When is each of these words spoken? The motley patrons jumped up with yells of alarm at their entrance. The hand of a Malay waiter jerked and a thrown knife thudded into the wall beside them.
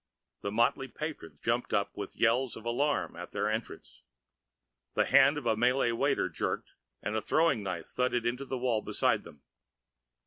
The 0.41 0.51
motley 0.51 0.87
patrons 0.87 1.37
jumped 1.43 1.75
up 1.75 1.95
with 1.95 2.15
yells 2.15 2.55
of 2.55 2.65
alarm 2.65 3.15
at 3.15 3.29
their 3.29 3.47
entrance. 3.47 4.01
The 4.95 5.05
hand 5.05 5.37
of 5.37 5.45
a 5.45 5.55
Malay 5.55 5.91
waiter 5.91 6.27
jerked 6.27 6.71
and 7.03 7.15
a 7.15 7.21
thrown 7.21 7.61
knife 7.61 7.85
thudded 7.85 8.25
into 8.25 8.45
the 8.45 8.57
wall 8.57 8.81
beside 8.81 9.23
them. 9.23 9.43